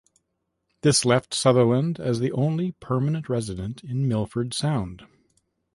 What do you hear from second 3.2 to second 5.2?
resident in Milford Sound.